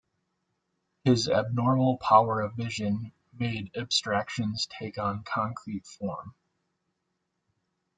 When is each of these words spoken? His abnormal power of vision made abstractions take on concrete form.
His 1.03 1.29
abnormal 1.29 1.97
power 1.97 2.41
of 2.41 2.55
vision 2.55 3.11
made 3.33 3.69
abstractions 3.77 4.65
take 4.79 4.97
on 4.97 5.21
concrete 5.23 5.85
form. 5.85 6.33